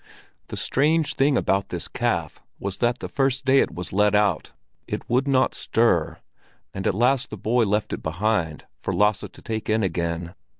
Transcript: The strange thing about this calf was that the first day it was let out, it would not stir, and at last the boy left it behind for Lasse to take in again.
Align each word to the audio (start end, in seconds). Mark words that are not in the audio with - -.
The 0.47 0.57
strange 0.57 1.13
thing 1.13 1.37
about 1.37 1.69
this 1.69 1.87
calf 1.87 2.41
was 2.57 2.77
that 2.77 2.97
the 2.97 3.07
first 3.07 3.45
day 3.45 3.59
it 3.59 3.69
was 3.75 3.93
let 3.93 4.15
out, 4.15 4.51
it 4.87 5.07
would 5.07 5.27
not 5.27 5.53
stir, 5.53 6.17
and 6.73 6.87
at 6.87 6.95
last 6.95 7.29
the 7.29 7.37
boy 7.37 7.65
left 7.65 7.93
it 7.93 8.01
behind 8.01 8.65
for 8.79 8.95
Lasse 8.95 9.25
to 9.31 9.41
take 9.43 9.69
in 9.69 9.83
again. 9.83 10.33